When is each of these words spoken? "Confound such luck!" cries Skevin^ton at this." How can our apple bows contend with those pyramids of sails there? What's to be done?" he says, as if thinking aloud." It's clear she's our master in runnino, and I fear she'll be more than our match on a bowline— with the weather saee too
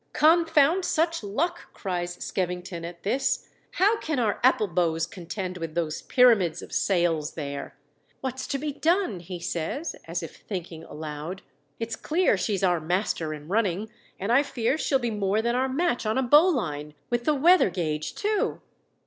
"Confound 0.13 0.83
such 0.83 1.21
luck!" 1.23 1.71
cries 1.75 2.17
Skevin^ton 2.17 2.83
at 2.83 3.03
this." 3.03 3.47
How 3.79 3.99
can 3.99 4.17
our 4.17 4.39
apple 4.41 4.67
bows 4.67 5.05
contend 5.05 5.57
with 5.59 5.75
those 5.75 6.01
pyramids 6.01 6.63
of 6.63 6.73
sails 6.73 7.33
there? 7.35 7.75
What's 8.19 8.47
to 8.47 8.57
be 8.57 8.71
done?" 8.73 9.19
he 9.19 9.39
says, 9.39 9.95
as 10.05 10.23
if 10.23 10.37
thinking 10.37 10.83
aloud." 10.83 11.43
It's 11.79 11.95
clear 11.95 12.35
she's 12.35 12.63
our 12.63 12.79
master 12.79 13.31
in 13.31 13.47
runnino, 13.47 13.89
and 14.19 14.31
I 14.31 14.41
fear 14.41 14.75
she'll 14.75 14.97
be 14.97 15.11
more 15.11 15.39
than 15.39 15.53
our 15.53 15.69
match 15.69 16.07
on 16.07 16.17
a 16.17 16.23
bowline— 16.23 16.95
with 17.11 17.25
the 17.25 17.35
weather 17.35 17.71
saee 17.71 17.99
too 18.15 18.59